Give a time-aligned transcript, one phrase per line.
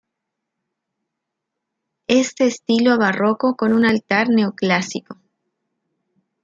[2.07, 5.17] Es de estilo barroco con un altar neoclásico.